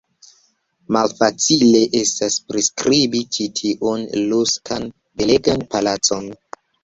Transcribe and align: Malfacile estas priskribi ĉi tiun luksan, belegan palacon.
Malfacile 0.95 1.81
estas 1.99 2.37
priskribi 2.53 3.21
ĉi 3.37 3.45
tiun 3.59 4.07
luksan, 4.33 4.89
belegan 5.23 5.65
palacon. 5.75 6.27